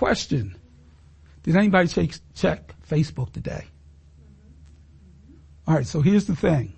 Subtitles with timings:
[0.00, 0.56] Question.
[1.42, 3.66] Did anybody check, check Facebook today?
[5.68, 6.72] Alright, so here's the thing.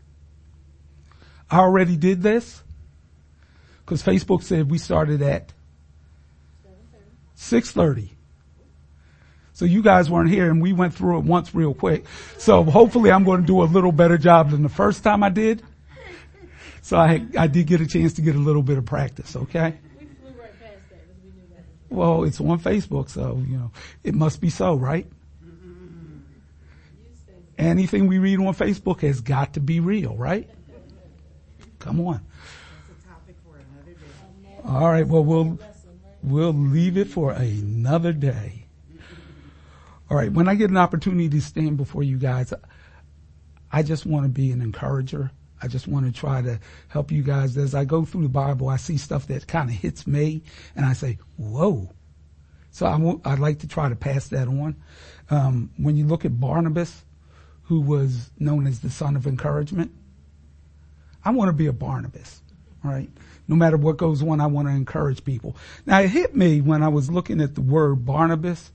[1.48, 2.64] I already did this
[3.78, 5.52] because Facebook said we started at
[7.36, 8.08] 6.30.
[9.52, 12.06] So you guys weren't here and we went through it once real quick.
[12.38, 15.28] So hopefully I'm going to do a little better job than the first time I
[15.28, 15.62] did.
[16.80, 19.78] So I, I did get a chance to get a little bit of practice, okay?
[20.00, 21.62] We flew right past that because we knew that.
[21.92, 23.70] Well, it's on Facebook, so, you know,
[24.02, 25.06] it must be so, right?
[27.58, 30.48] Anything we read on Facebook has got to be real, right?
[31.78, 32.22] Come on.
[34.64, 35.58] All right, well, we'll,
[36.22, 38.64] we'll leave it for another day.
[40.08, 42.54] All right, when I get an opportunity to stand before you guys,
[43.70, 45.30] I just want to be an encourager.
[45.62, 46.58] I just want to try to
[46.88, 47.56] help you guys.
[47.56, 50.42] As I go through the Bible, I see stuff that kind of hits me
[50.74, 51.90] and I say, whoa.
[52.70, 54.76] So I'd like to try to pass that on.
[55.30, 57.04] Um, when you look at Barnabas,
[57.64, 59.92] who was known as the son of encouragement,
[61.24, 62.42] I want to be a Barnabas,
[62.82, 63.08] right?
[63.46, 65.56] No matter what goes on, I want to encourage people.
[65.86, 68.72] Now it hit me when I was looking at the word Barnabas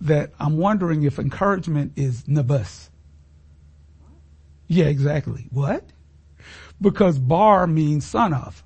[0.00, 2.90] that I'm wondering if encouragement is nabus.
[4.66, 5.46] Yeah, exactly.
[5.50, 5.84] What?
[6.80, 8.62] Because bar means son of.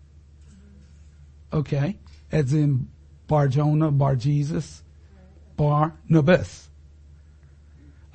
[1.53, 1.99] Okay?
[2.31, 2.89] As in
[3.27, 4.83] Bar Jonah, Bar Jesus,
[5.57, 6.69] Bar Nabis.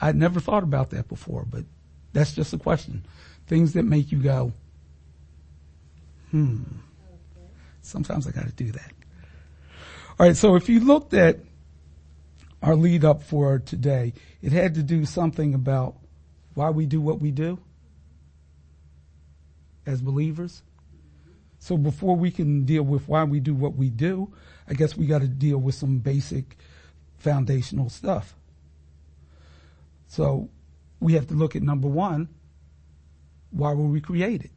[0.02, 1.64] I'd never thought about that before, but
[2.12, 3.06] that's just a question.
[3.48, 4.54] Things that make you go,
[6.32, 6.64] hmm.
[7.82, 8.92] Sometimes I gotta do that.
[10.20, 11.40] Alright, so if you looked at
[12.62, 15.96] our lead up for today, it had to do something about
[16.54, 17.60] why we do what we do
[19.86, 20.64] as believers.
[21.60, 24.34] So before we can deal with why we do what we do,
[24.68, 26.58] I guess we got to deal with some basic
[27.18, 28.36] foundational stuff.
[30.08, 30.50] So
[31.00, 32.30] we have to look at number one,
[33.52, 34.52] why were we created?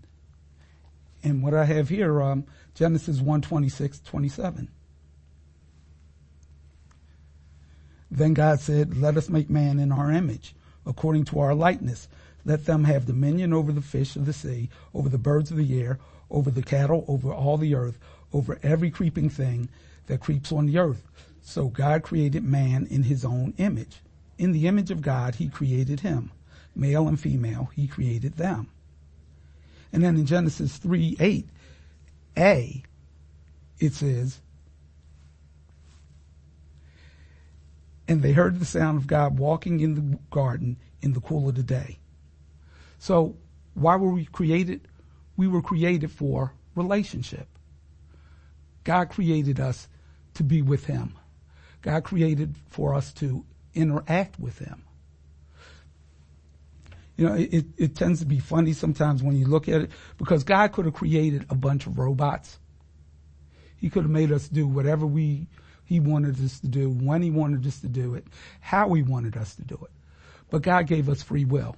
[1.22, 2.44] And what I have here, um,
[2.75, 4.69] Genesis 1, 26, 27.
[8.10, 10.54] Then God said, let us make man in our image,
[10.84, 12.09] according to our likeness.
[12.47, 15.83] Let them have dominion over the fish of the sea, over the birds of the
[15.83, 15.99] air,
[16.31, 17.99] over the cattle, over all the earth,
[18.33, 19.69] over every creeping thing
[20.07, 21.03] that creeps on the earth.
[21.43, 24.01] So God created man in his own image.
[24.39, 26.31] In the image of God, he created him.
[26.77, 28.69] Male and female, he created them.
[29.93, 31.49] And then in Genesis 3, 8,
[32.39, 32.83] A,
[33.81, 34.41] it says,
[38.07, 41.57] and they heard the sound of God walking in the garden in the cool of
[41.57, 41.99] the day.
[42.99, 43.37] So
[43.75, 44.89] why were we created?
[45.37, 47.49] We were created for relationship.
[48.84, 49.89] God created us
[50.34, 51.15] to be with Him.
[51.83, 54.83] God created for us to interact with Him.
[57.17, 60.45] You know, it, it tends to be funny sometimes when you look at it because
[60.45, 62.59] God could have created a bunch of robots.
[63.78, 65.49] He could have made us do whatever we,
[65.84, 68.27] He wanted us to do, when He wanted us to do it,
[68.61, 69.91] how He wanted us to do it.
[70.51, 71.77] But God gave us free will.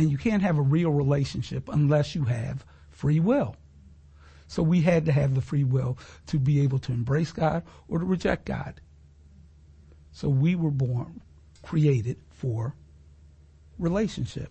[0.00, 3.54] And you can't have a real relationship unless you have free will.
[4.48, 7.98] So we had to have the free will to be able to embrace God or
[7.98, 8.80] to reject God.
[10.10, 11.20] So we were born,
[11.60, 12.74] created for
[13.78, 14.50] relationship.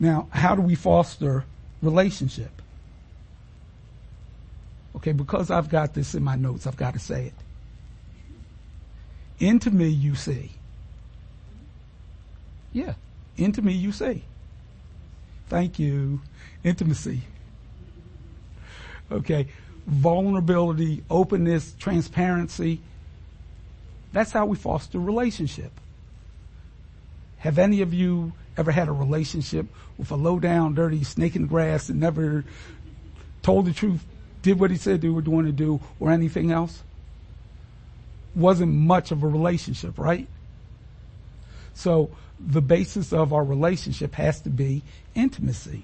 [0.00, 1.44] Now, how do we foster
[1.82, 2.62] relationship?
[4.96, 7.34] Okay, because I've got this in my notes, I've got to say it.
[9.38, 10.50] Into me you see.
[12.74, 12.94] Yeah,
[13.38, 14.24] into me you see.
[15.48, 16.20] Thank you.
[16.64, 17.22] Intimacy.
[19.10, 19.46] Okay,
[19.86, 22.80] vulnerability, openness, transparency.
[24.12, 25.70] That's how we foster relationship.
[27.38, 31.42] Have any of you ever had a relationship with a low down, dirty snake in
[31.42, 32.44] the grass that never
[33.42, 34.04] told the truth,
[34.42, 36.82] did what he said they were going to do, or anything else?
[38.34, 40.26] Wasn't much of a relationship, right?
[41.74, 44.82] So the basis of our relationship has to be
[45.14, 45.82] intimacy.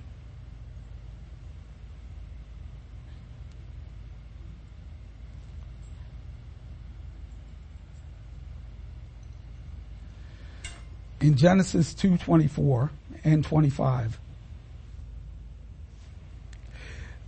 [11.20, 12.90] In Genesis 2:24
[13.24, 14.18] and 25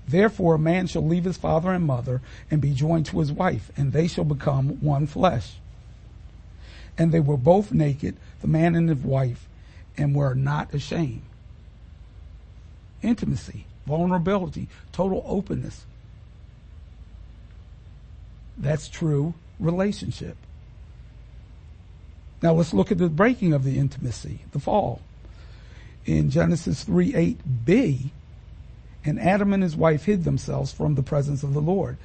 [0.08, 3.70] Therefore a man shall leave his father and mother and be joined to his wife
[3.76, 5.56] and they shall become one flesh.
[6.98, 9.48] And they were both naked, the man and his wife,
[9.96, 11.22] and were not ashamed.
[13.02, 15.84] Intimacy, vulnerability, total openness.
[18.56, 20.36] That's true relationship.
[22.42, 25.00] Now let's look at the breaking of the intimacy, the fall.
[26.04, 28.10] In Genesis 3 8b,
[29.04, 31.96] and Adam and his wife hid themselves from the presence of the Lord,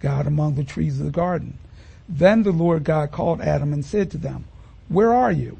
[0.00, 1.58] God among the trees of the garden.
[2.08, 4.44] Then the Lord God called Adam and said to them,
[4.88, 5.58] Where are you?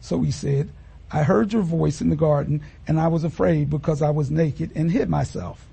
[0.00, 0.70] So he said,
[1.10, 4.72] I heard your voice in the garden and I was afraid because I was naked
[4.74, 5.66] and hid myself.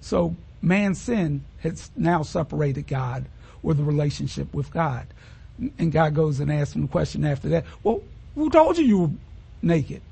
[0.00, 3.26] So man's sin has now separated God
[3.62, 5.06] or the relationship with God.
[5.78, 8.02] And God goes and asks him the question after that, well,
[8.34, 9.10] who told you you were
[9.62, 10.02] naked?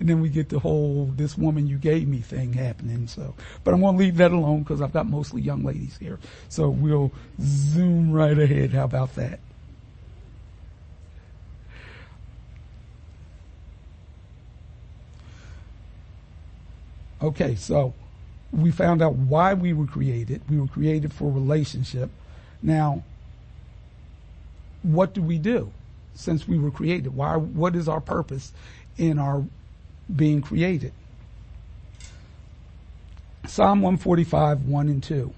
[0.00, 3.06] And then we get the whole this woman you gave me thing happening.
[3.06, 6.18] So, but I'm going to leave that alone because I've got mostly young ladies here.
[6.48, 8.72] So we'll zoom right ahead.
[8.72, 9.40] How about that?
[17.22, 17.94] Okay, so
[18.52, 20.42] we found out why we were created.
[20.50, 22.10] We were created for relationship.
[22.62, 23.02] Now,
[24.82, 25.72] what do we do
[26.14, 27.14] since we were created?
[27.14, 28.52] Why, what is our purpose
[28.98, 29.44] in our
[30.14, 30.92] being created?
[33.46, 35.34] Psalm 145, 1 and 2.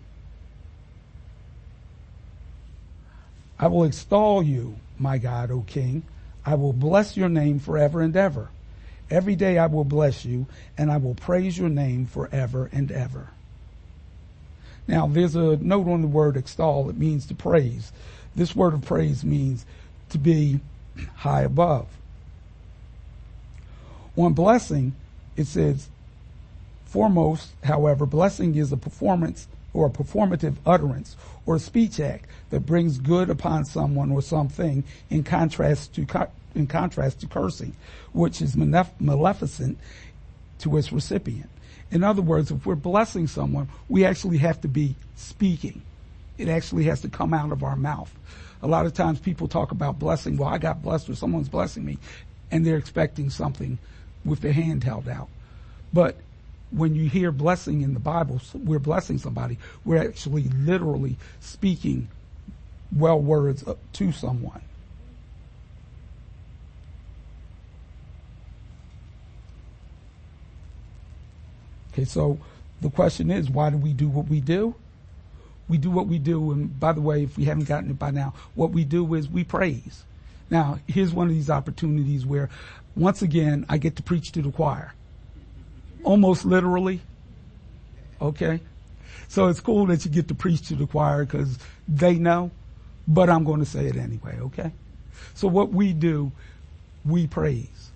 [3.58, 6.04] I will extol you, my God, O King.
[6.44, 8.50] I will bless your name forever and ever.
[9.10, 10.46] Every day I will bless you
[10.76, 13.30] and I will praise your name forever and ever.
[14.88, 16.88] Now there's a note on the word extol.
[16.88, 17.92] It means to praise.
[18.34, 19.64] This word of praise means
[20.10, 20.60] to be
[21.16, 21.86] high above.
[24.16, 24.94] On blessing,
[25.36, 25.88] it says,
[26.86, 32.60] foremost, however, blessing is a performance or a performative utterance or a speech act that
[32.60, 37.76] brings good upon someone or something in contrast to in contrast to cursing,
[38.12, 39.76] which is maleficent
[40.58, 41.50] to its recipient.
[41.90, 45.82] In other words, if we're blessing someone, we actually have to be speaking.
[46.38, 48.10] It actually has to come out of our mouth.
[48.62, 50.38] A lot of times people talk about blessing.
[50.38, 51.98] Well, I got blessed or someone's blessing me
[52.50, 53.78] and they're expecting something
[54.26, 55.28] with their hand held out.
[55.92, 56.16] But
[56.70, 59.58] when you hear blessing in the Bible, we're blessing somebody.
[59.84, 62.08] We're actually literally speaking
[62.94, 63.64] well words
[63.94, 64.62] to someone.
[71.92, 72.38] Okay, so
[72.82, 74.74] the question is, why do we do what we do?
[75.68, 78.10] We do what we do, and by the way, if we haven't gotten it by
[78.10, 80.04] now, what we do is we praise.
[80.50, 82.48] Now, here's one of these opportunities where,
[82.94, 84.94] once again, I get to preach to the choir.
[86.04, 87.00] Almost literally.
[88.20, 88.60] Okay?
[89.28, 91.58] So it's cool that you get to preach to the choir because
[91.88, 92.50] they know,
[93.08, 94.72] but I'm going to say it anyway, okay?
[95.34, 96.32] So what we do,
[97.04, 97.90] we praise.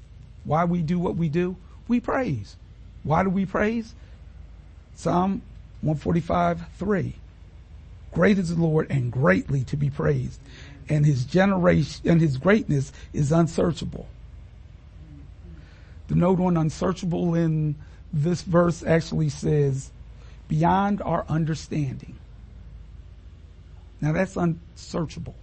[0.44, 1.56] Why we do what we do?
[1.88, 2.56] We praise.
[3.02, 3.94] Why do we praise?
[4.94, 5.42] Psalm
[5.82, 7.14] 145, 3.
[8.12, 10.40] Great is the Lord and greatly to be praised.
[10.90, 14.08] And his generation and his greatness is unsearchable.
[16.08, 17.76] The note on unsearchable in
[18.12, 19.92] this verse actually says
[20.48, 22.16] beyond our understanding.
[24.00, 25.36] Now that's unsearchable.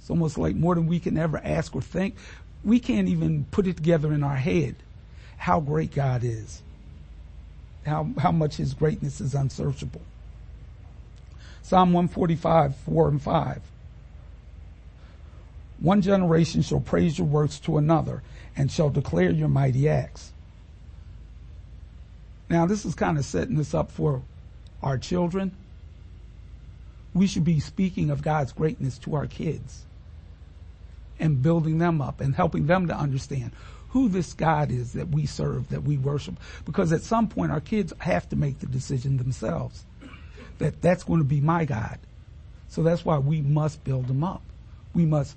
[0.00, 2.16] It's almost like more than we can ever ask or think.
[2.64, 4.76] We can't even put it together in our head
[5.36, 6.62] how great God is,
[7.84, 10.00] how, how much his greatness is unsearchable.
[11.68, 13.60] Psalm 145, 4 and 5.
[15.80, 18.22] One generation shall praise your works to another
[18.56, 20.32] and shall declare your mighty acts.
[22.48, 24.22] Now this is kind of setting this up for
[24.82, 25.54] our children.
[27.12, 29.84] We should be speaking of God's greatness to our kids
[31.20, 33.52] and building them up and helping them to understand
[33.90, 36.40] who this God is that we serve, that we worship.
[36.64, 39.84] Because at some point our kids have to make the decision themselves
[40.58, 41.98] that that's going to be my God.
[42.68, 44.42] So that's why we must build them up.
[44.94, 45.36] We must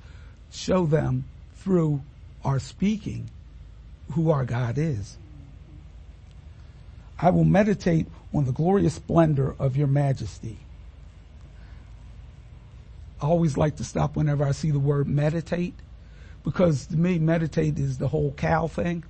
[0.51, 1.25] show them
[1.55, 2.01] through
[2.43, 3.29] our speaking
[4.13, 5.17] who our God is.
[7.19, 10.57] I will meditate on the glorious splendor of your majesty.
[13.21, 15.75] I always like to stop whenever I see the word meditate
[16.43, 19.03] because to me, meditate is the whole cow thing.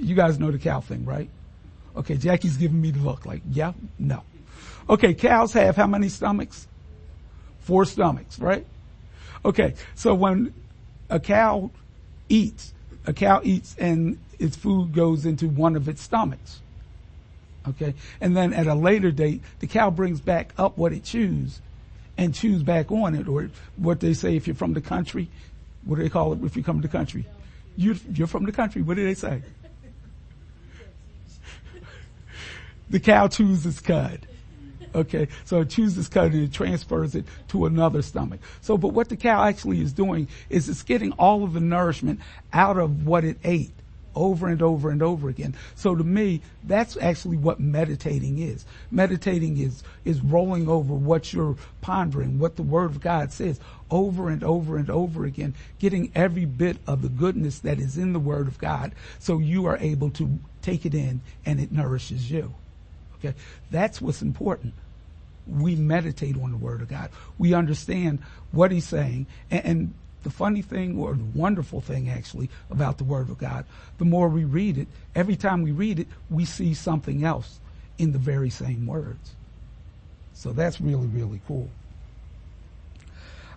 [0.00, 1.28] You guys know the cow thing, right?
[1.98, 4.22] Okay, Jackie's giving me the look like, yeah, no.
[4.88, 6.68] Okay, cows have how many stomachs?
[7.58, 8.64] Four stomachs, right?
[9.44, 10.54] Okay, so when
[11.10, 11.70] a cow
[12.28, 12.72] eats,
[13.04, 16.60] a cow eats and its food goes into one of its stomachs.
[17.68, 21.60] Okay, and then at a later date, the cow brings back up what it chews
[22.16, 25.28] and chews back on it, or what they say if you're from the country,
[25.84, 27.26] what do they call it if you come to the country?
[27.76, 28.82] You're, you're from the country.
[28.82, 29.42] What do they say?
[32.90, 34.26] The cow chews its cud.
[34.94, 38.40] Okay, so it chews its cud and it transfers it to another stomach.
[38.62, 42.20] So, but what the cow actually is doing is it's getting all of the nourishment
[42.52, 43.72] out of what it ate
[44.18, 45.54] over and over and over again.
[45.74, 48.66] So to me, that's actually what meditating is.
[48.90, 54.28] Meditating is, is rolling over what you're pondering, what the Word of God says over
[54.28, 58.18] and over and over again, getting every bit of the goodness that is in the
[58.18, 62.54] Word of God so you are able to take it in and it nourishes you.
[63.18, 63.36] Okay.
[63.70, 64.74] That's what's important.
[65.46, 67.10] We meditate on the Word of God.
[67.38, 68.20] We understand
[68.52, 73.04] what He's saying and, and the funny thing or the wonderful thing actually about the
[73.04, 73.64] Word of God,
[73.96, 77.60] the more we read it, every time we read it, we see something else
[77.96, 79.34] in the very same words.
[80.34, 81.70] So that's really, really cool.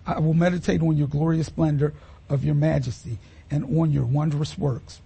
[0.06, 1.92] I will meditate on your glorious splendor
[2.30, 3.18] of your majesty
[3.50, 5.01] and on your wondrous works.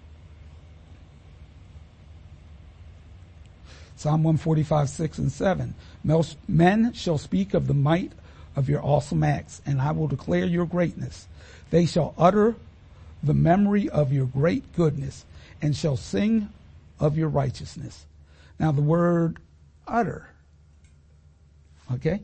[4.07, 5.75] Psalm 145, 6 and 7.
[6.47, 8.13] Men shall speak of the might
[8.55, 11.27] of your awesome acts, and I will declare your greatness.
[11.71, 12.55] They shall utter
[13.21, 15.25] the memory of your great goodness
[15.61, 16.51] and shall sing
[17.01, 18.07] of your righteousness.
[18.61, 19.41] Now the word
[19.89, 20.31] utter,
[21.95, 22.21] okay,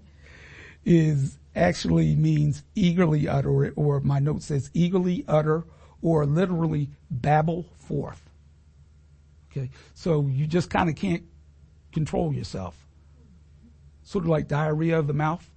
[0.85, 5.65] is actually means eagerly utter, or, or my note says eagerly utter,
[6.01, 8.23] or literally babble forth.
[9.51, 11.25] Okay, so you just kind of can't
[11.93, 12.77] control yourself.
[14.03, 15.49] Sort of like diarrhea of the mouth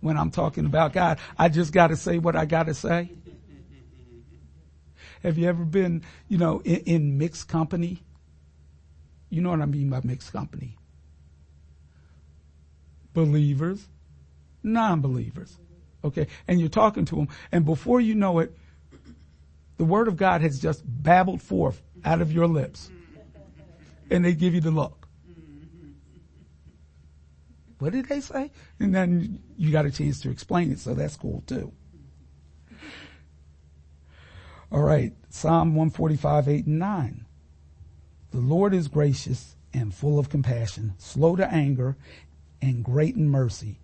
[0.00, 1.18] when I'm talking about God.
[1.38, 3.10] I just got to say what I got to say.
[5.22, 8.02] Have you ever been, you know, in, in, mixed company?
[9.28, 10.78] You know what I mean by mixed company.
[13.12, 13.86] Believers,
[14.62, 15.58] non-believers.
[16.02, 16.26] Okay.
[16.48, 18.56] And you're talking to them and before you know it,
[19.76, 22.90] the word of God has just babbled forth out of your lips
[24.10, 24.99] and they give you the look
[27.80, 28.50] what did they say?
[28.78, 31.72] And then you got a chance to explain it, so that's cool too.
[34.70, 37.24] All right, Psalm 145, 8 and 9.
[38.30, 41.96] The Lord is gracious and full of compassion, slow to anger,
[42.62, 43.80] and great in mercy.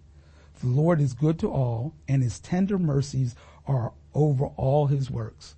[0.61, 3.35] The Lord is good to all, and his tender mercies
[3.67, 5.57] are over all his works.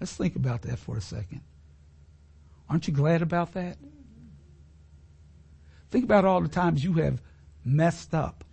[0.00, 1.40] Let's think about that for a second.
[2.68, 3.78] Aren't you glad about that?
[5.90, 7.20] Think about all the times you have
[7.64, 8.44] messed up.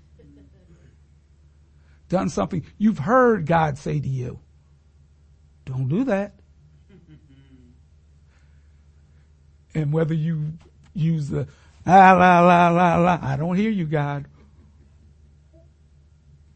[2.08, 4.40] Done something you've heard God say to you.
[5.66, 6.34] Don't do that.
[9.74, 10.54] And whether you
[10.94, 11.48] use the
[11.86, 14.26] la la la la la, I don't hear you, God.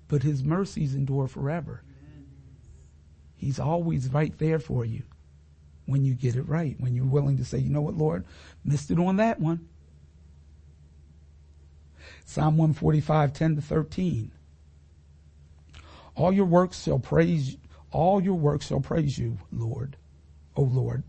[0.07, 1.81] But his mercies endure forever.
[3.35, 5.03] He's always right there for you
[5.85, 8.25] when you get it right, when you're willing to say, you know what, Lord,
[8.63, 9.68] missed it on that one.
[12.29, 14.31] Psalm 145, 10 to 13.
[16.13, 17.57] All your works shall praise,
[17.89, 19.97] all your works shall praise you, Lord,
[20.55, 21.01] O Lord,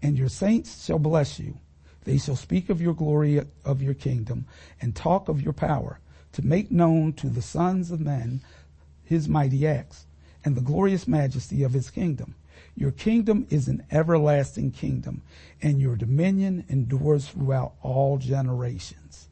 [0.00, 1.58] and your saints shall bless you.
[2.04, 4.46] They shall speak of your glory of your kingdom
[4.80, 5.98] and talk of your power
[6.34, 8.42] to make known to the sons of men
[9.02, 10.06] his mighty acts
[10.44, 12.36] and the glorious majesty of his kingdom.
[12.76, 15.22] Your kingdom is an everlasting kingdom
[15.60, 19.28] and your dominion endures throughout all generations.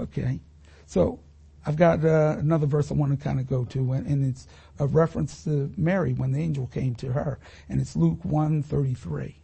[0.00, 0.40] Okay.
[0.86, 1.20] So
[1.66, 4.46] I've got uh, another verse I want to kind of go to, and, and, it's
[4.78, 9.36] a reference to Mary when the angel came to her, and it's Luke 133.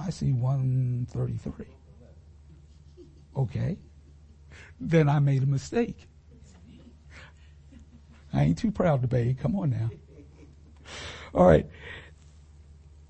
[0.00, 1.66] I see 133.
[3.36, 3.78] Okay.
[4.80, 6.08] Then I made a mistake.
[8.32, 9.38] I ain't too proud to beg.
[9.38, 9.90] Come on now.
[11.34, 11.66] All right.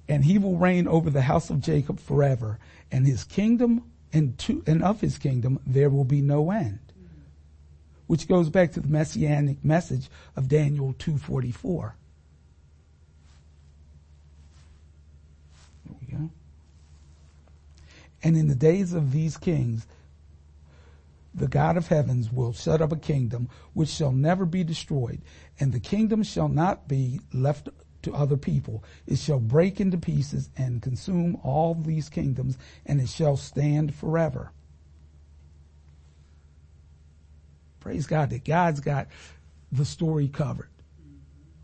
[0.07, 2.59] And he will reign over the house of Jacob forever
[2.93, 6.79] and his kingdom and to, and of his kingdom there will be no end.
[8.07, 11.97] Which goes back to the messianic message of Daniel 244.
[15.87, 16.31] There we go.
[18.23, 19.87] And in the days of these kings,
[21.35, 25.23] the God of heavens will shut up a kingdom which shall never be destroyed,
[25.59, 27.71] and the kingdom shall not be left
[28.03, 28.85] to other people.
[29.07, 34.53] It shall break into pieces and consume all these kingdoms, and it shall stand forever.
[37.81, 39.09] Praise God that God's got
[39.73, 40.69] the story covered.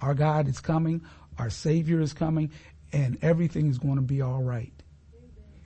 [0.00, 1.02] Our God is coming,
[1.38, 2.50] our Savior is coming,
[2.92, 4.72] and everything is going to be all right.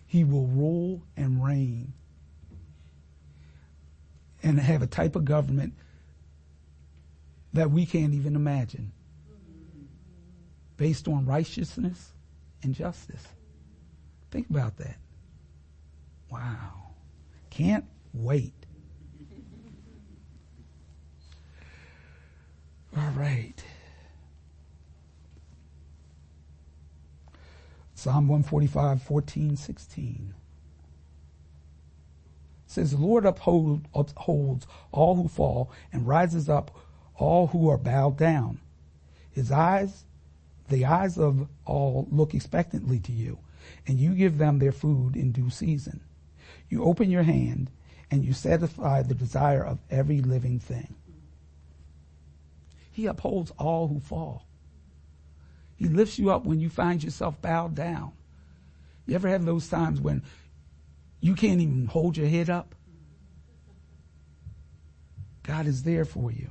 [0.06, 1.94] He will rule and reign
[4.42, 5.74] and have a type of government
[7.52, 8.92] that we can't even imagine.
[10.82, 12.12] Based on righteousness
[12.64, 13.28] and justice.
[14.32, 14.96] Think about that.
[16.28, 16.94] Wow.
[17.50, 18.52] Can't wait.
[22.96, 23.62] All right.
[27.94, 30.34] Psalm 145, 14, 16
[32.66, 36.76] says, The Lord uphold, upholds all who fall and rises up
[37.14, 38.58] all who are bowed down.
[39.30, 40.06] His eyes,
[40.72, 43.38] the eyes of all look expectantly to you,
[43.86, 46.00] and you give them their food in due season.
[46.68, 47.70] You open your hand
[48.10, 50.94] and you satisfy the desire of every living thing.
[52.90, 54.46] He upholds all who fall.
[55.76, 58.12] He lifts you up when you find yourself bowed down.
[59.06, 60.22] You ever have those times when
[61.20, 62.74] you can't even hold your head up?
[65.42, 66.50] God is there for you.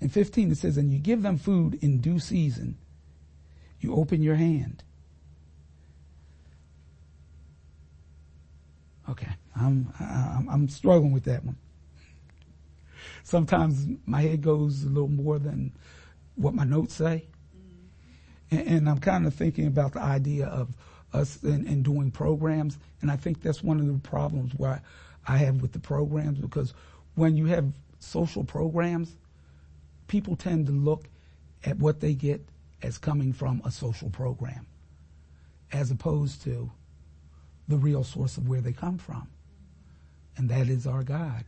[0.00, 2.76] In 15 it says, and you give them food in due season.
[3.80, 4.82] You open your hand.
[9.08, 11.56] Okay, I'm, I'm, I'm struggling with that one.
[13.22, 15.72] Sometimes my head goes a little more than
[16.36, 17.26] what my notes say.
[18.50, 20.74] And, and I'm kind of thinking about the idea of
[21.12, 22.78] us and, doing programs.
[23.00, 24.80] And I think that's one of the problems why
[25.26, 26.74] I have with the programs because
[27.14, 29.16] when you have social programs,
[30.14, 31.08] people tend to look
[31.64, 32.40] at what they get
[32.84, 34.64] as coming from a social program
[35.72, 36.70] as opposed to
[37.66, 39.26] the real source of where they come from.
[40.36, 41.46] And that is our God.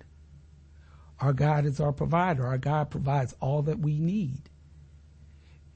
[1.20, 2.44] Our God is our provider.
[2.44, 4.50] Our God provides all that we need.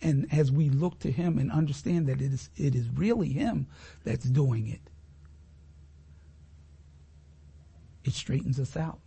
[0.02, 3.68] And as we look to him and understand that it is, it is really him
[4.02, 4.80] that's doing it,
[8.02, 8.99] it straightens us out.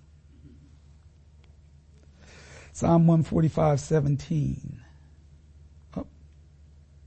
[2.73, 4.81] Psalm 145, 17.
[5.95, 6.07] Oh,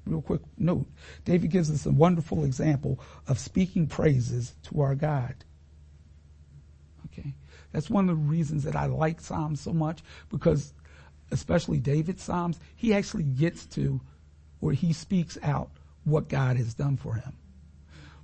[0.06, 0.86] real quick note.
[1.24, 5.34] David gives us a wonderful example of speaking praises to our God.
[7.06, 7.34] Okay.
[7.72, 10.72] That's one of the reasons that I like Psalms so much because
[11.32, 14.00] especially David's Psalms, he actually gets to
[14.60, 15.70] where he speaks out
[16.04, 17.32] what God has done for him.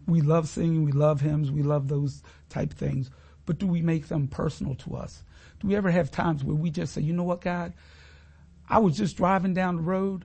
[0.07, 3.11] We love singing, we love hymns, we love those type things,
[3.47, 5.23] but do we make them personal to us?
[5.61, 7.73] Do we ever have times where we just say, you know what, God,
[8.69, 10.25] I was just driving down the road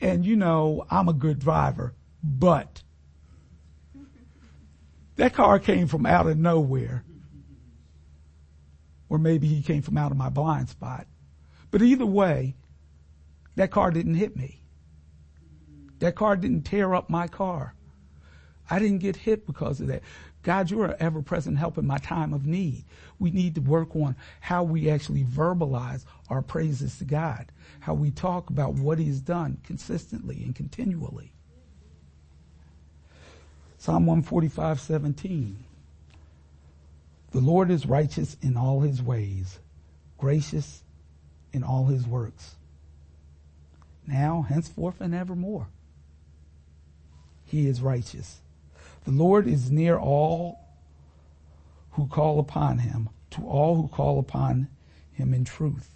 [0.00, 2.82] and you know, I'm a good driver, but
[5.16, 7.04] that car came from out of nowhere.
[9.10, 11.06] Or maybe he came from out of my blind spot.
[11.70, 12.54] But either way,
[13.56, 14.62] that car didn't hit me.
[15.98, 17.74] That car didn't tear up my car.
[18.70, 20.02] I didn't get hit because of that.
[20.42, 22.84] God, you are ever present help in my time of need.
[23.18, 28.10] We need to work on how we actually verbalize our praises to God, how we
[28.10, 31.32] talk about what He's done consistently and continually.
[33.78, 35.64] Psalm 145, 17.
[37.30, 39.58] The Lord is righteous in all his ways,
[40.18, 40.82] gracious
[41.52, 42.56] in all his works.
[44.06, 45.68] Now, henceforth, and evermore.
[47.44, 48.40] He is righteous.
[49.04, 50.58] The Lord is near all
[51.92, 54.68] who call upon him, to all who call upon
[55.12, 55.88] him in truth.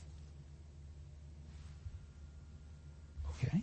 [3.31, 3.63] Okay.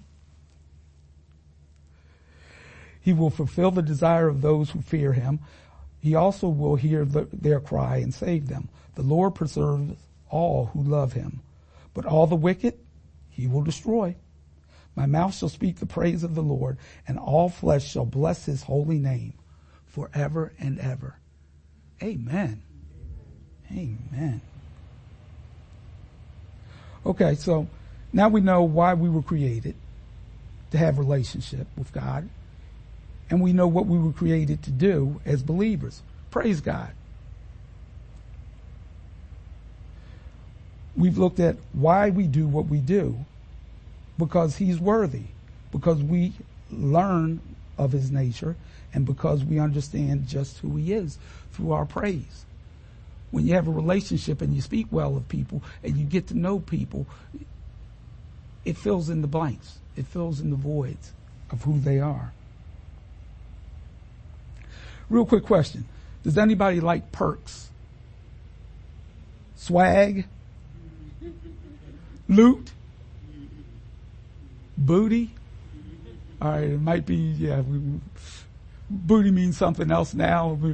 [3.01, 5.39] He will fulfill the desire of those who fear him.
[5.99, 8.69] He also will hear the, their cry and save them.
[8.95, 9.93] The Lord preserves
[10.29, 11.41] all who love him
[11.93, 12.77] but all the wicked
[13.29, 14.15] he will destroy.
[14.95, 16.77] My mouth shall speak the praise of the Lord,
[17.07, 19.33] and all flesh shall bless his holy name
[19.85, 21.15] forever and ever.
[22.03, 22.61] Amen.
[23.71, 24.41] Amen.
[27.05, 27.67] Okay, so
[28.11, 29.75] now we know why we were created
[30.71, 32.29] to have relationship with God.
[33.29, 36.01] And we know what we were created to do as believers.
[36.31, 36.91] Praise God.
[40.97, 43.25] We've looked at why we do what we do
[44.21, 45.23] because he's worthy,
[45.71, 46.33] because we
[46.69, 47.41] learn
[47.75, 48.55] of his nature,
[48.93, 51.17] and because we understand just who he is
[51.51, 52.45] through our praise.
[53.31, 56.37] When you have a relationship and you speak well of people and you get to
[56.37, 57.07] know people,
[58.63, 59.79] it fills in the blanks.
[59.95, 61.13] It fills in the voids
[61.49, 62.31] of who they are.
[65.09, 65.85] Real quick question.
[66.23, 67.69] Does anybody like perks?
[69.55, 70.25] Swag?
[72.31, 72.71] loot,
[74.85, 75.33] booty.
[76.41, 77.99] All right, it might be, yeah, we,
[78.89, 80.59] booty means something else now.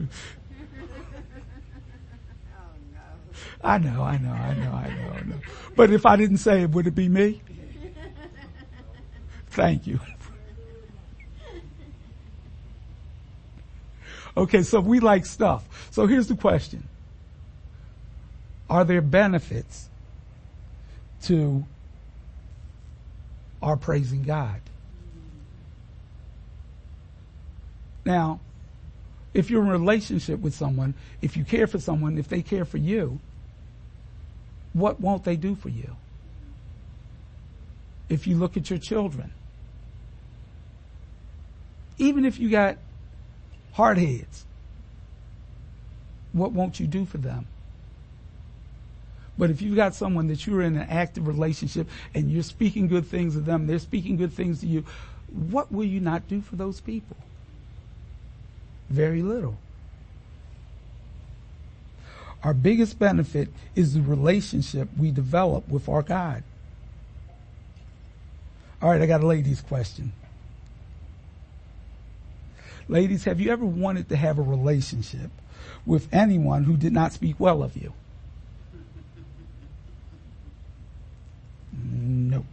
[3.63, 5.35] I know, I know, I know, I know, I know.
[5.75, 7.41] But if I didn't say it, would it be me?
[9.49, 9.99] Thank you.
[14.37, 15.89] Okay, so we like stuff.
[15.91, 16.87] So here's the question.
[18.69, 19.89] Are there benefits
[21.23, 21.65] to
[23.67, 24.61] our praising God?
[28.05, 28.39] Now,
[29.33, 32.63] if you're in a relationship with someone, if you care for someone, if they care
[32.63, 33.19] for you,
[34.71, 35.97] what won't they do for you?
[38.07, 39.31] If you look at your children,
[41.97, 42.77] even if you got
[43.73, 44.45] hard heads,
[46.31, 47.47] what won't you do for them?
[49.37, 53.05] But if you've got someone that you're in an active relationship and you're speaking good
[53.05, 54.83] things of them, they're speaking good things to you,
[55.31, 57.17] what will you not do for those people?
[58.89, 59.57] Very little.
[62.43, 66.43] Our biggest benefit is the relationship we develop with our God.
[68.81, 70.13] All right, I got a ladies question.
[72.87, 75.29] Ladies, have you ever wanted to have a relationship
[75.85, 77.93] with anyone who did not speak well of you?
[81.73, 82.45] No.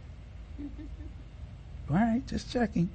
[1.89, 2.89] All right, just checking.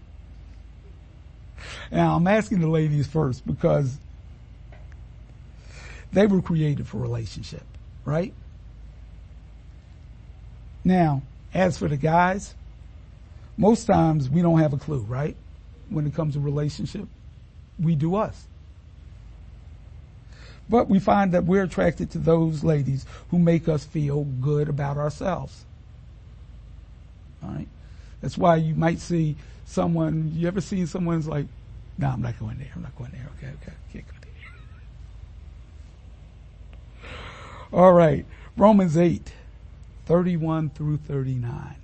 [1.92, 3.98] Now I'm asking the ladies first because
[6.12, 7.64] they were created for relationship,
[8.04, 8.32] right?
[10.84, 11.22] Now,
[11.52, 12.54] as for the guys,
[13.56, 15.36] most times we don't have a clue, right?
[15.88, 17.06] When it comes to relationship,
[17.78, 18.46] we do us.
[20.68, 24.96] But we find that we're attracted to those ladies who make us feel good about
[24.96, 25.64] ourselves.
[27.42, 27.68] All right.
[28.20, 31.46] That's why you might see someone, you ever seen someone's like,
[31.98, 32.70] no, I'm not going there.
[32.74, 33.28] I'm not going there.
[33.36, 33.72] Okay, okay.
[33.92, 34.14] Can't go
[37.02, 37.80] there.
[37.80, 38.24] All right.
[38.56, 39.32] Romans 8,
[40.06, 41.76] 31 through 39.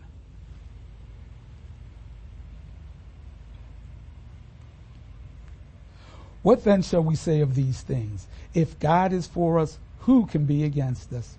[6.42, 8.26] What then shall we say of these things?
[8.54, 11.36] If God is for us, who can be against us?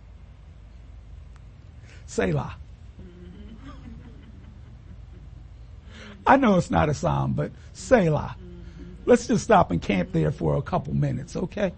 [2.05, 2.57] Selah.
[6.27, 8.35] I know it's not a psalm, but Selah.
[9.05, 11.73] Let's just stop and camp there for a couple minutes, okay?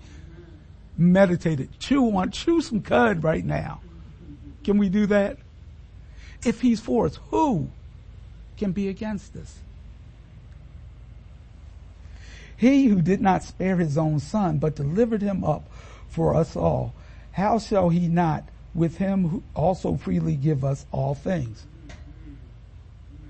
[0.98, 1.80] Meditate it.
[1.80, 3.82] Chew on, chew some cud right now.
[4.64, 5.38] Can we do that?
[6.44, 7.70] If he's for us, who
[8.58, 9.60] can be against us?
[12.58, 15.72] He who did not spare his own son, but delivered him up
[16.10, 16.96] for us all,
[17.32, 21.68] how shall he not with him also freely give us all things?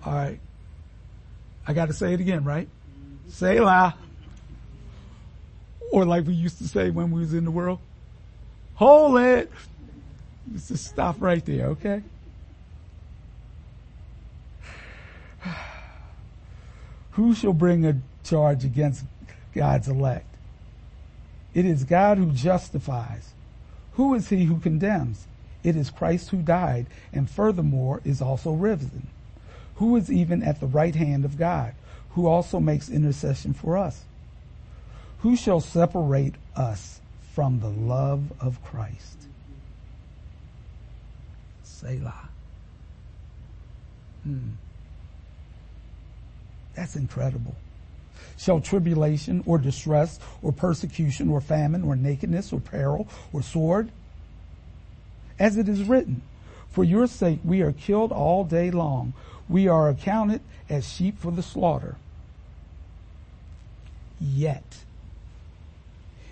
[0.06, 0.40] All right.
[1.70, 2.68] I got to say it again, right?
[3.28, 3.96] Selah.
[5.92, 7.78] Or like we used to say when we was in the world,
[8.74, 9.52] hold it.
[10.52, 12.02] Just stop right there, okay?
[17.12, 19.06] Who shall bring a charge against
[19.54, 20.26] God's elect.
[21.54, 23.34] It is God who justifies.
[23.94, 25.28] Who is he who condemns?
[25.64, 29.08] It is Christ who died and furthermore is also risen,
[29.80, 31.74] who is even at the right hand of God,
[32.12, 34.04] who also makes intercession for us.
[35.20, 37.00] Who shall separate us
[37.34, 39.18] from the love of Christ?
[41.64, 42.30] Selah.
[44.24, 44.50] Hmm.
[46.76, 47.56] That's incredible.
[48.38, 53.92] Shall tribulation or distress or persecution or famine or nakedness or peril or sword?
[55.40, 56.22] As it is written,
[56.70, 59.14] for your sake we are killed all day long.
[59.50, 61.96] We are accounted as sheep for the slaughter.
[64.22, 64.84] Yet,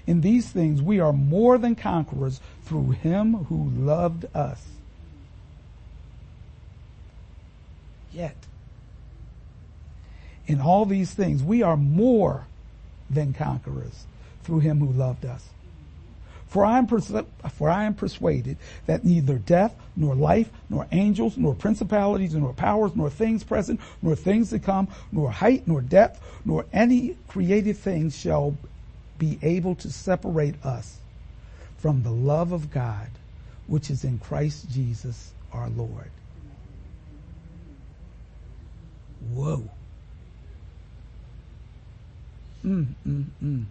[0.05, 4.63] in these things we are more than conquerors through him who loved us.
[8.13, 8.37] Yet,
[10.45, 12.45] in all these things, we are more
[13.09, 14.05] than conquerors
[14.43, 15.49] through him who loved us.
[16.47, 21.53] For I, am for I am persuaded that neither death, nor life, nor angels, nor
[21.53, 26.65] principalities, nor powers, nor things present, nor things to come, nor height, nor depth, nor
[26.71, 28.55] any created thing shall
[29.19, 30.99] be able to separate us
[31.77, 33.09] from the love of God,
[33.67, 36.11] which is in Christ Jesus our Lord.
[39.33, 39.69] Whoa.
[42.65, 43.65] Mm, mm, mm.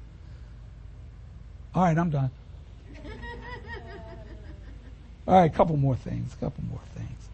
[1.74, 2.30] All right, I'm done.
[5.26, 7.28] All right, a couple more things, a couple more things.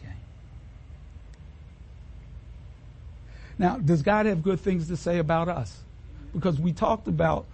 [0.00, 0.14] Okay.
[3.58, 5.80] Now, does God have good things to say about us?
[6.32, 7.46] Because we talked about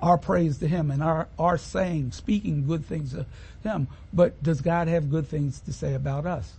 [0.00, 3.26] our praise to him and our, our saying, speaking good things to
[3.62, 3.88] him.
[4.12, 6.52] But does God have good things to say about us?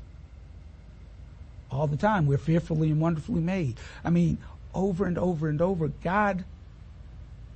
[1.71, 2.25] All the time.
[2.25, 3.77] We're fearfully and wonderfully made.
[4.03, 4.39] I mean,
[4.73, 6.43] over and over and over, God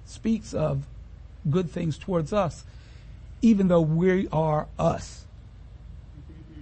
[0.10, 0.86] speaks of
[1.50, 2.64] good things towards us,
[3.42, 5.26] even though we are us.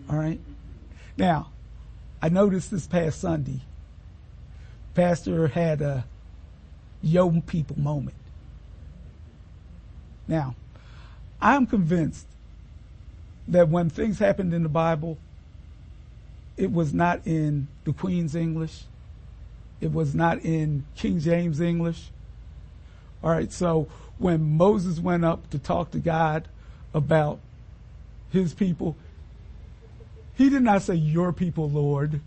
[0.10, 0.40] All right?
[1.18, 1.50] Now,
[2.22, 3.62] I noticed this past Sunday,
[4.94, 6.06] Pastor had a
[7.02, 8.16] young people moment.
[10.28, 10.56] Now,
[11.42, 12.26] I'm convinced
[13.48, 15.18] that when things happened in the Bible,
[16.58, 18.84] it was not in the Queen's English.
[19.80, 22.10] It was not in King James English.
[23.24, 26.48] All right, so when Moses went up to talk to God
[26.94, 27.40] about
[28.32, 28.96] his people,
[30.36, 32.22] he did not say, Your people, Lord,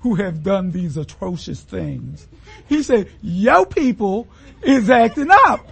[0.00, 2.28] who have done these atrocious things.
[2.68, 4.28] He said, Your people
[4.62, 5.66] is acting up.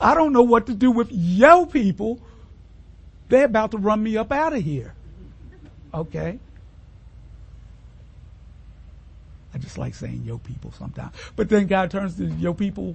[0.00, 2.20] I don't know what to do with yo people.
[3.28, 4.94] They're about to run me up out of here.
[5.94, 6.38] Okay.
[9.56, 11.14] I just like saying yo people sometimes.
[11.34, 12.94] But then God turns the yo people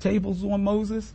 [0.00, 1.14] tables on Moses.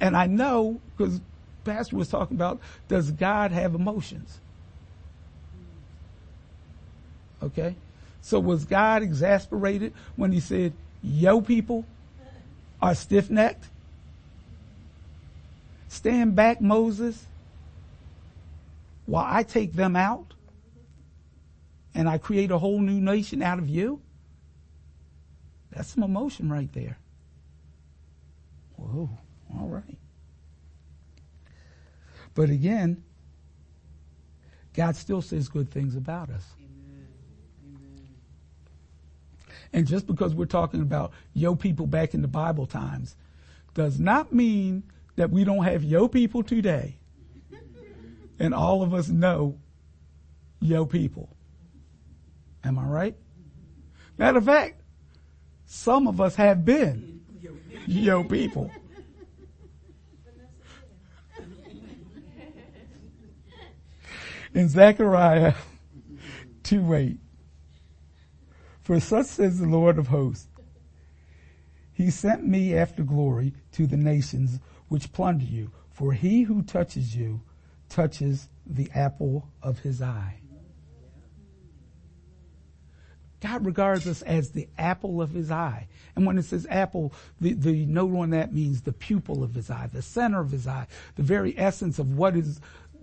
[0.00, 1.20] And I know, because
[1.64, 4.40] Pastor was talking about, does God have emotions?
[7.42, 7.76] Okay.
[8.22, 11.84] So was God exasperated when he said, yo people
[12.80, 13.66] are stiff necked?
[15.88, 17.26] Stand back, Moses,
[19.04, 20.33] while I take them out
[21.94, 24.00] and I create a whole new nation out of you?
[25.70, 26.98] That's some emotion right there.
[28.76, 29.10] Whoa,
[29.58, 29.98] all right.
[32.34, 33.02] But again,
[34.74, 36.54] God still says good things about us.
[39.72, 43.16] And just because we're talking about yo people back in the Bible times
[43.74, 44.84] does not mean
[45.16, 46.96] that we don't have yo people today.
[48.38, 49.58] and all of us know
[50.60, 51.28] yo people.
[52.64, 53.16] Am I right?
[54.16, 54.80] Matter of fact,
[55.66, 57.20] some of us have been
[57.86, 58.70] yo people.
[64.54, 65.54] In Zechariah
[66.62, 67.18] 2 8,
[68.82, 70.46] for such says the Lord of hosts,
[71.92, 77.16] He sent me after glory to the nations which plunder you, for he who touches
[77.16, 77.40] you
[77.88, 80.38] touches the apple of his eye.
[83.44, 85.86] God regards us as the apple of his eye.
[86.16, 89.68] And when it says apple, the, the note on that means the pupil of his
[89.68, 92.58] eye, the center of his eye, the very essence of what is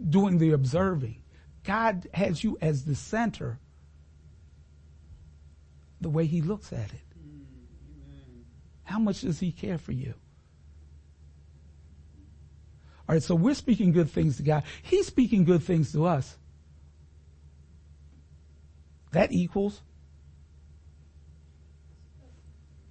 [0.10, 1.21] doing the observing.
[1.63, 3.60] God has you as the center
[6.01, 7.01] the way he looks at it.
[8.84, 10.15] How much does he care for you?
[13.08, 14.63] All right, so we're speaking good things to God.
[14.82, 16.36] He's speaking good things to us.
[19.12, 19.82] That equals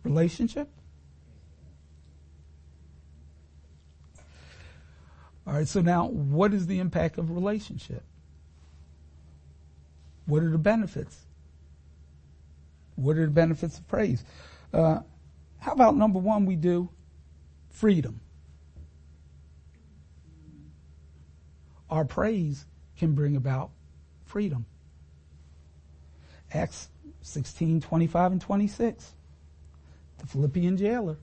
[0.05, 0.69] relationship.
[5.47, 8.05] All right, so now what is the impact of relationship?
[10.27, 11.27] What are the benefits?
[12.95, 14.25] What are the benefits of praise?
[14.73, 15.01] Uh,
[15.59, 16.89] how about number one, we do
[17.71, 18.21] freedom.
[21.89, 23.71] Our praise can bring about
[24.27, 24.67] freedom.
[26.53, 26.89] Acts
[27.23, 29.15] 16, 25 and 26.
[30.21, 31.17] The Philippian jailer.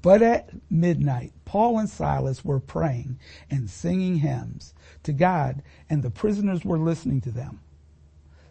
[0.00, 3.18] But at midnight, Paul and Silas were praying
[3.50, 7.60] and singing hymns to God, and the prisoners were listening to them.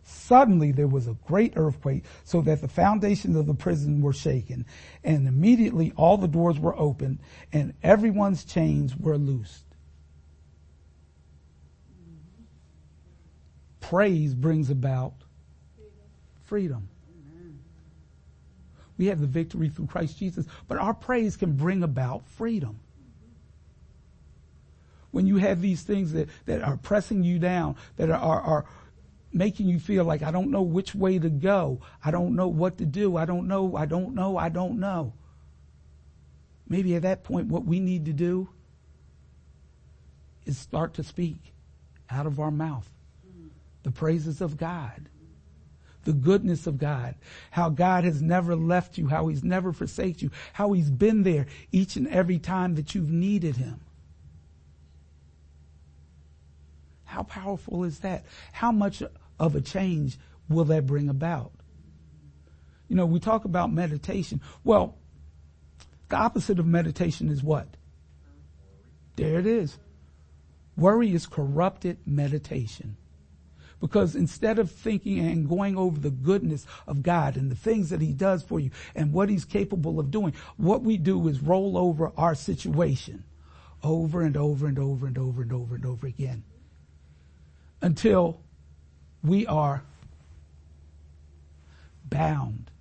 [0.03, 4.65] Suddenly there was a great earthquake so that the foundations of the prison were shaken
[5.03, 7.19] and immediately all the doors were opened
[7.51, 9.65] and everyone's chains were loosed.
[13.81, 15.13] Praise brings about
[16.45, 16.87] freedom.
[18.97, 22.79] We have the victory through Christ Jesus, but our praise can bring about freedom.
[25.11, 28.65] When you have these things that, that are pressing you down, that are, are, are
[29.31, 31.81] making you feel like I don't know which way to go.
[32.03, 33.17] I don't know what to do.
[33.17, 33.75] I don't know.
[33.75, 34.37] I don't know.
[34.37, 35.13] I don't know.
[36.67, 38.49] Maybe at that point, what we need to do
[40.45, 41.53] is start to speak
[42.09, 42.89] out of our mouth
[43.83, 45.07] the praises of God,
[46.07, 47.15] the goodness of God,
[47.51, 51.47] how God has never left you, how he's never forsaken you, how he's been there
[51.73, 53.81] each and every time that you've needed him.
[57.03, 58.25] How powerful is that?
[58.53, 59.03] How much
[59.37, 60.17] of a change
[60.47, 61.51] will that bring about?
[62.87, 64.39] You know, we talk about meditation.
[64.63, 64.95] Well,
[66.07, 67.67] the opposite of meditation is what?
[69.17, 69.77] There it is.
[70.77, 72.95] Worry is corrupted meditation.
[73.79, 78.01] Because instead of thinking and going over the goodness of God and the things that
[78.01, 81.77] He does for you and what He's capable of doing, what we do is roll
[81.77, 83.23] over our situation
[83.83, 86.43] over and over and over and over and over and over again
[87.81, 88.41] until
[89.23, 89.83] we are
[92.05, 92.71] bound,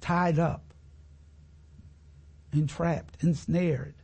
[0.00, 0.62] tied up,
[2.52, 3.94] entrapped, ensnared.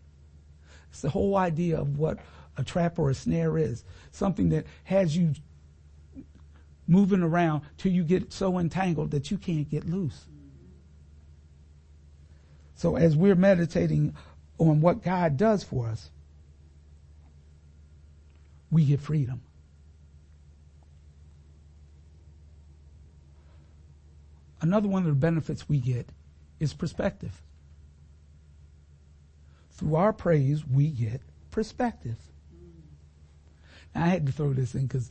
[0.91, 2.19] It's the whole idea of what
[2.57, 3.85] a trap or a snare is.
[4.11, 5.35] Something that has you
[6.89, 10.27] moving around till you get so entangled that you can't get loose.
[12.75, 14.15] So as we're meditating
[14.59, 16.11] on what God does for us,
[18.71, 19.43] we get freedom.
[24.61, 26.09] Another one of the benefits we get
[26.59, 27.43] is perspective.
[29.73, 31.21] Through our praise, we get
[31.51, 32.17] perspective.
[33.95, 35.11] Now, I had to throw this in because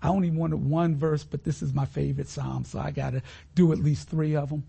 [0.00, 3.22] I only wanted one verse, but this is my favorite psalm, so I got to
[3.54, 4.64] do at least three of them.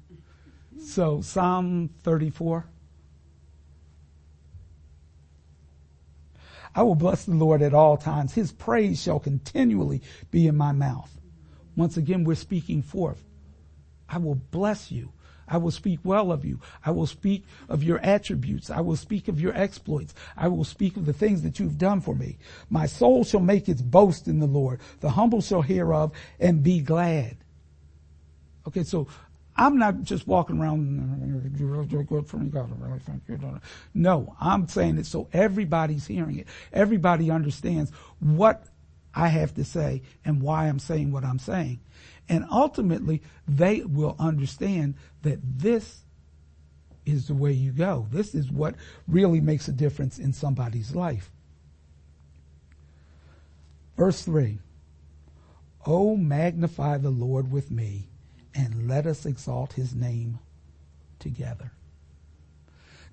[0.82, 2.66] So, Psalm 34.
[6.76, 8.34] I will bless the Lord at all times.
[8.34, 11.20] His praise shall continually be in my mouth.
[11.76, 13.24] Once again, we're speaking forth.
[14.08, 15.12] I will bless you.
[15.50, 16.60] I will speak well of you.
[16.86, 18.70] I will speak of your attributes.
[18.70, 20.14] I will speak of your exploits.
[20.38, 22.38] I will speak of the things that you've done for me.
[22.70, 24.80] My soul shall make its boast in the Lord.
[25.00, 27.38] The humble shall hear of and be glad.
[28.68, 29.08] Okay, so
[29.58, 31.58] I'm not just walking around,
[31.90, 33.60] you're good for me, God, I really thank you.
[33.94, 36.48] No, I'm saying it so everybody's hearing it.
[36.72, 38.64] Everybody understands what
[39.14, 41.80] I have to say and why I'm saying what I'm saying.
[42.30, 46.04] And ultimately, they will understand that this
[47.06, 48.08] is the way you go.
[48.12, 48.76] This is what
[49.08, 51.32] really makes a difference in somebody's life.
[53.98, 54.60] Verse 3
[55.86, 58.08] Oh, magnify the Lord with me,
[58.54, 60.40] and let us exalt his name
[61.18, 61.72] together.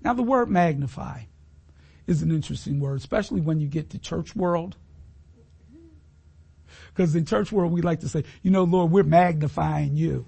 [0.02, 1.22] Now, the word magnify
[2.06, 4.76] is an interesting word, especially when you get to church world
[6.96, 10.26] because in church world, we like to say, you know, Lord, we're magnifying you.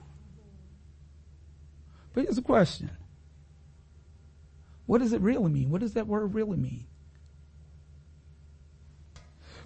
[2.12, 2.90] But here's a question.
[4.84, 5.70] What does it really mean?
[5.70, 6.84] What does that word really mean?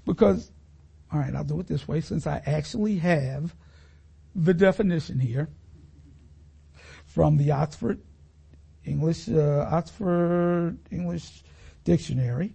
[0.05, 0.53] Because,
[1.13, 3.55] all right, I'll do it this way since I actually have
[4.37, 5.49] the definition here
[7.07, 8.01] from the Oxford
[8.85, 11.43] English, uh, Oxford English
[11.83, 12.55] Dictionary,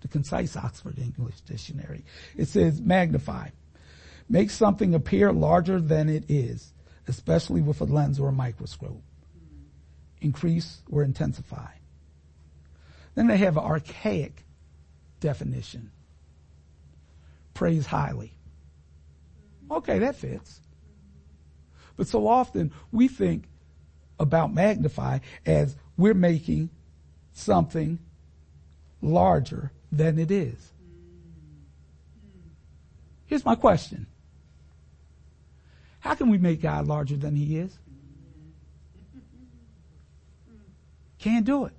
[0.00, 2.04] the concise Oxford English Dictionary.
[2.36, 3.48] It says magnify,
[4.28, 6.72] Make something appear larger than it is,
[7.06, 9.02] especially with a lens or a microscope.
[10.20, 11.70] Increase or intensify.
[13.14, 14.44] Then they have an archaic
[15.20, 15.90] definition.
[17.54, 18.34] Praise highly.
[19.70, 20.60] Okay, that fits.
[21.96, 23.48] But so often we think
[24.20, 26.70] about magnify as we're making
[27.32, 27.98] something
[29.00, 30.72] larger than it is.
[33.26, 34.06] Here's my question.
[36.08, 37.78] How can we make God larger than he is?
[41.18, 41.74] Can't do it.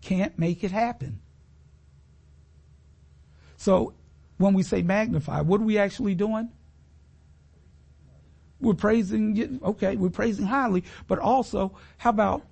[0.00, 1.20] Can't make it happen.
[3.56, 3.94] So
[4.36, 6.48] when we say magnify, what are we actually doing?
[8.60, 12.42] We're praising, okay, we're praising highly, but also, how about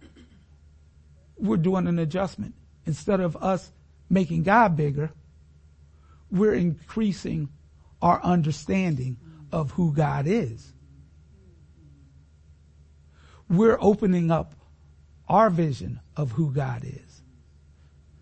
[1.36, 2.54] we're doing an adjustment?
[2.86, 3.72] Instead of us
[4.08, 5.10] making God bigger,
[6.30, 7.48] we're increasing
[8.00, 9.16] our understanding
[9.54, 10.72] of who God is.
[13.48, 14.54] We're opening up
[15.28, 17.22] our vision of who God is.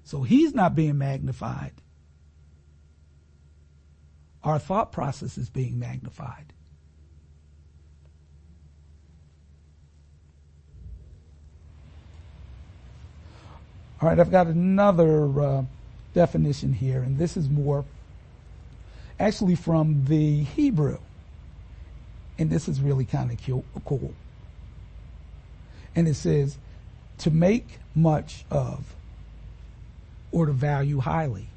[0.04, 1.72] So he's not being magnified.
[4.44, 6.52] Our thought process is being magnified.
[14.02, 15.62] All right, I've got another uh,
[16.12, 17.86] definition here, and this is more
[19.18, 20.98] actually from the Hebrew.
[22.38, 24.14] And this is really kind of cool.
[25.94, 26.56] And it says,
[27.18, 28.94] to make much of
[30.32, 31.48] or to value highly.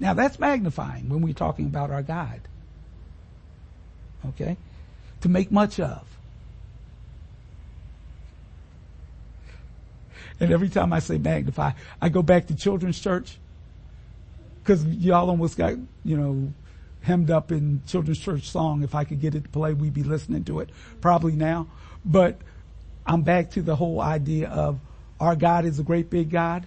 [0.00, 2.40] Now that's magnifying when we're talking about our God.
[4.30, 4.56] Okay?
[5.20, 6.02] To make much of.
[10.40, 13.38] And every time I say magnify, I go back to children's church
[14.58, 15.74] because y'all almost got,
[16.04, 16.52] you know,
[17.02, 18.82] hemmed up in children's church song.
[18.82, 21.68] If I could get it to play, we'd be listening to it probably now.
[22.04, 22.38] But
[23.06, 24.78] I'm back to the whole idea of
[25.20, 26.66] our God is a great big God.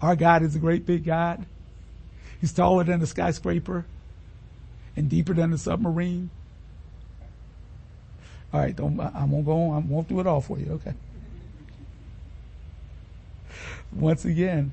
[0.00, 1.46] Our God is a great big God.
[2.40, 3.84] He's taller than a skyscraper
[4.96, 6.30] and deeper than a submarine.
[8.52, 9.76] All right, don't, I won't go on.
[9.76, 10.72] I won't do it all for you.
[10.72, 10.94] Okay.
[13.92, 14.72] Once again,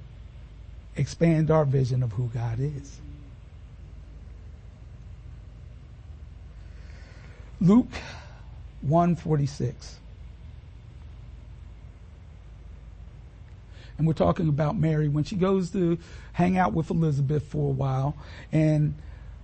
[0.96, 3.00] expand our vision of who God is.
[7.62, 7.92] Luke
[8.82, 9.98] 146.
[13.98, 15.98] And we're talking about Mary when she goes to
[16.32, 18.16] hang out with Elizabeth for a while
[18.52, 18.96] and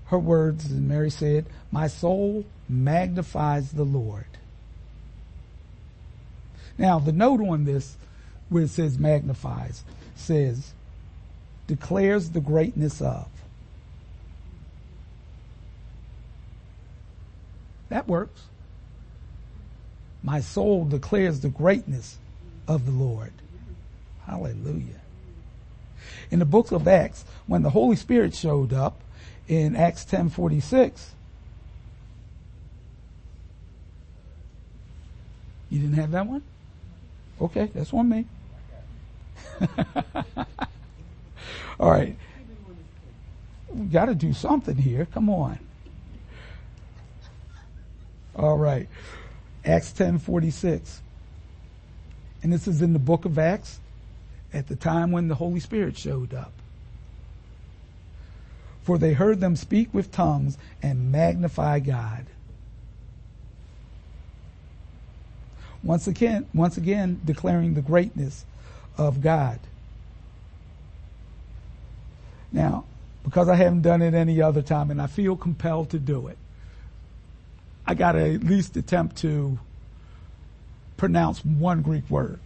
[0.05, 4.25] her words, and Mary said, my soul magnifies the Lord.
[6.77, 7.97] Now the note on this
[8.47, 9.83] where it says magnifies
[10.15, 10.73] says
[11.67, 13.27] declares the greatness of.
[17.95, 18.41] That works.
[20.21, 22.17] My soul declares the greatness
[22.67, 23.31] of the Lord.
[24.25, 24.99] Hallelujah.
[26.29, 28.99] In the book of Acts, when the Holy Spirit showed up
[29.47, 31.13] in Acts 1046,
[35.69, 36.41] you didn't have that one?
[37.39, 38.25] Okay, that's on me.
[41.79, 42.17] All right.
[43.73, 45.07] We got to do something here.
[45.13, 45.59] Come on.
[48.35, 48.87] All right.
[49.63, 51.01] Acts 10:46.
[52.43, 53.79] And this is in the book of Acts
[54.53, 56.51] at the time when the Holy Spirit showed up.
[58.83, 62.27] For they heard them speak with tongues and magnify God.
[65.83, 68.45] Once again, once again declaring the greatness
[68.97, 69.59] of God.
[72.51, 72.85] Now,
[73.23, 76.37] because I haven't done it any other time and I feel compelled to do it,
[77.87, 79.59] I got to at least attempt to
[80.97, 82.39] pronounce one Greek word.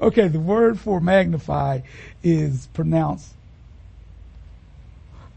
[0.00, 1.80] Okay, the word for magnify
[2.22, 3.32] is pronounced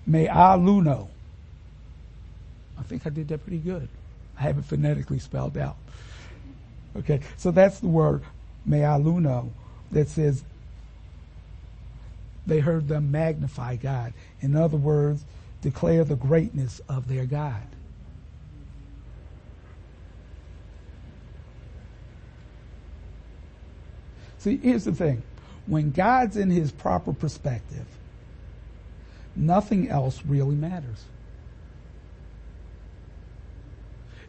[0.10, 1.08] mealuno.
[2.78, 3.88] I think I did that pretty good.
[4.38, 5.78] I have it phonetically spelled out.
[6.96, 8.24] Okay, so that's the word
[8.68, 9.50] mealuno
[9.92, 10.44] that says
[12.46, 14.14] they heard them magnify God.
[14.42, 15.24] In other words,
[15.62, 17.68] declare the greatness of their God.
[24.40, 25.24] See, here's the thing.
[25.66, 27.86] When God's in his proper perspective,
[29.36, 31.04] nothing else really matters.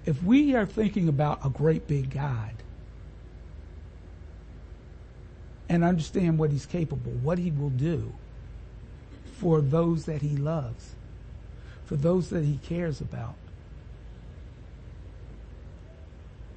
[0.04, 2.54] If we are thinking about a great big God
[5.68, 8.14] and understand what he's capable, what he will do
[9.34, 10.94] for those that he loves,
[11.88, 13.34] for those that he cares about,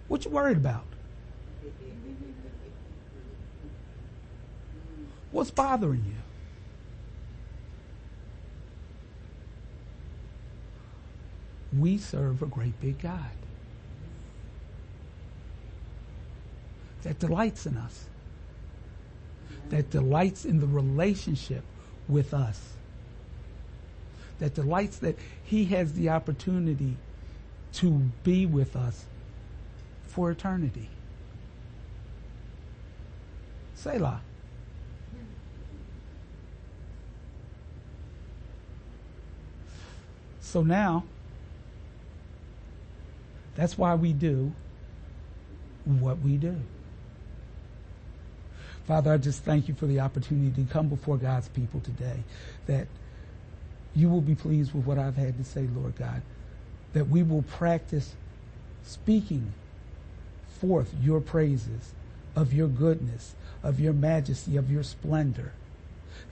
[0.09, 0.83] what you worried about?
[5.31, 6.17] What's bothering you?
[11.79, 13.31] We serve a great big God
[17.03, 18.09] that delights in us,
[19.69, 21.63] that delights in the relationship
[22.09, 22.73] with us,
[24.41, 26.97] that delights that He has the opportunity
[27.73, 27.91] to
[28.23, 29.05] be with us
[30.07, 30.89] for eternity.
[33.75, 34.21] Selah.
[40.41, 41.05] So now,
[43.55, 44.53] that's why we do
[45.85, 46.57] what we do.
[48.85, 52.23] Father, I just thank you for the opportunity to come before God's people today,
[52.65, 52.87] that
[53.95, 56.21] you will be pleased with what I've had to say, Lord God,
[56.93, 58.15] that we will practice
[58.83, 59.53] speaking
[60.59, 61.93] forth your praises
[62.35, 65.53] of your goodness, of your majesty, of your splendor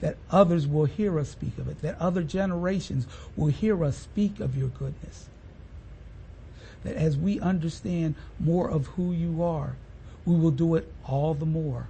[0.00, 3.06] that others will hear us speak of it, that other generations
[3.36, 5.28] will hear us speak of your goodness.
[6.84, 9.76] That as we understand more of who you are,
[10.24, 11.88] we will do it all the more.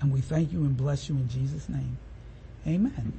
[0.00, 1.98] And we thank you and bless you in Jesus' name.
[2.66, 3.12] Amen.